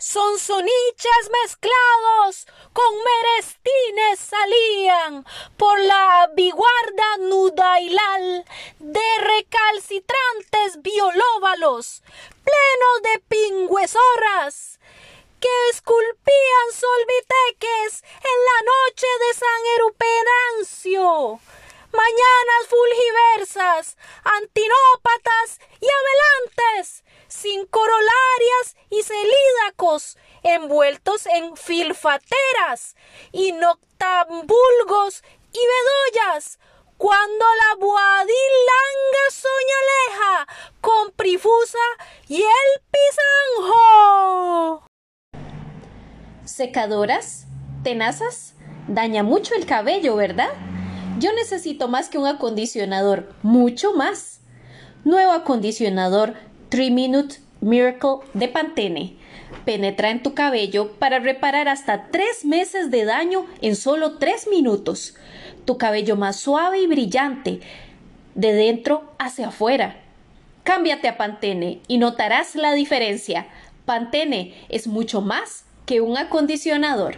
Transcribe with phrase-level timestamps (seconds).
[0.00, 5.26] sonsoniches mezclados con merestines salían
[5.58, 8.44] por la biguarda nudailal
[8.78, 12.02] de recalcitrantes biolóvalos,
[12.42, 14.80] plenos de pingüesorras
[15.38, 21.40] que esculpían solviteques en la noche de San Erupenancio.
[21.92, 27.04] Mañanas fulgiversas, antinópatas y abelantes,
[27.40, 32.96] sin corolarias y celídacos, envueltos en filfateras
[33.32, 35.22] y noctambulgos
[35.52, 36.58] y bedollas,
[36.98, 40.46] cuando la boadilanga soñaleja
[40.82, 41.78] con prifusa
[42.28, 42.82] y el
[43.62, 44.84] pisanjo.
[46.44, 47.46] Secadoras,
[47.82, 48.54] tenazas,
[48.86, 50.50] daña mucho el cabello, ¿verdad?
[51.18, 54.40] Yo necesito más que un acondicionador, mucho más.
[55.04, 56.34] Nuevo acondicionador
[56.70, 59.16] 3 Minute Miracle de Pantene.
[59.64, 65.16] Penetra en tu cabello para reparar hasta 3 meses de daño en solo 3 minutos.
[65.64, 67.58] Tu cabello más suave y brillante,
[68.36, 69.96] de dentro hacia afuera.
[70.62, 73.48] Cámbiate a Pantene y notarás la diferencia.
[73.84, 77.16] Pantene es mucho más que un acondicionador.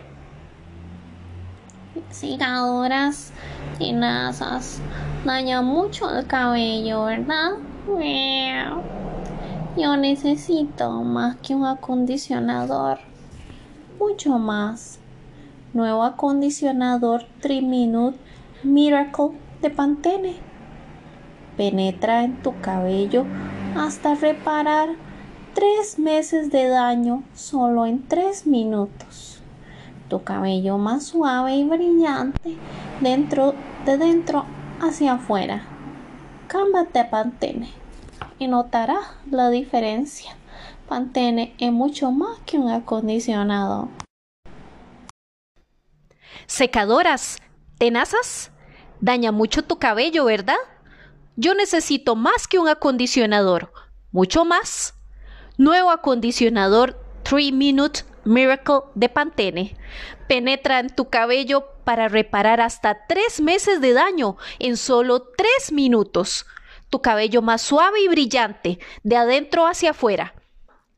[2.11, 3.33] Cicadoras,
[3.79, 4.81] tenazas,
[5.27, 7.51] daña mucho el cabello, ¿verdad?
[9.75, 12.99] Yo necesito más que un acondicionador,
[13.99, 14.99] mucho más.
[15.73, 18.19] Nuevo acondicionador 3 Minute
[18.63, 19.31] Miracle
[19.63, 20.35] de Pantene.
[21.57, 23.25] Penetra en tu cabello
[23.75, 24.91] hasta reparar
[25.55, 29.41] tres meses de daño solo en tres minutos.
[30.11, 32.59] Tu cabello más suave y brillante
[33.01, 33.55] dentro
[33.87, 34.45] de dentro
[34.83, 35.63] hacia afuera.
[36.47, 37.82] Cámbate a Pantene
[38.39, 40.37] y notarás la diferencia.
[40.89, 43.89] Pantene es mucho más que un acondicionador.
[46.47, 47.39] Secadoras,
[47.79, 48.51] tenazas,
[49.01, 50.57] daña mucho tu cabello, ¿verdad?
[51.37, 53.73] Yo necesito más que un acondicionador,
[54.11, 54.95] mucho más.
[55.57, 59.77] Nuevo acondicionador 3 Minute Miracle de Pantene.
[60.29, 66.47] Penetra en tu cabello para reparar hasta 3 meses de daño en solo 3 minutos.
[66.93, 70.35] Tu cabello más suave y brillante, de adentro hacia afuera.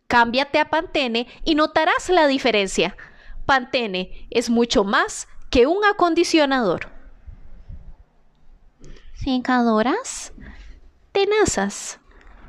[0.09, 2.97] Cámbiate a Pantene y notarás la diferencia.
[3.47, 6.91] Pantene es mucho más que un acondicionador.
[9.15, 10.32] Secadoras,
[11.12, 12.00] tenazas,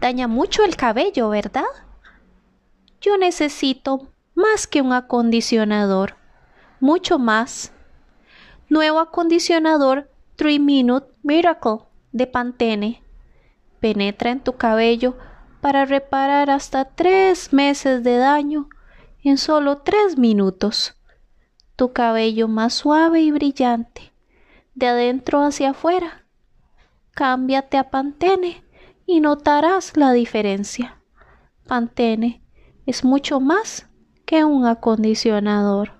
[0.01, 1.65] daña mucho el cabello, ¿verdad?
[2.99, 6.15] Yo necesito más que un acondicionador,
[6.79, 7.71] mucho más.
[8.69, 11.81] Nuevo acondicionador 3 Minute Miracle
[12.11, 13.04] de Pantene.
[13.85, 15.15] Penetra en tu cabello
[15.61, 18.67] para reparar hasta 3 meses de daño
[19.23, 20.95] en solo 3 minutos.
[21.75, 24.11] Tu cabello más suave y brillante,
[24.73, 26.25] de adentro hacia afuera.
[27.11, 28.63] Cámbiate a Pantene
[29.05, 30.99] y notarás la diferencia.
[31.67, 32.41] Pantene
[32.87, 33.87] es mucho más
[34.25, 35.94] que un acondicionador.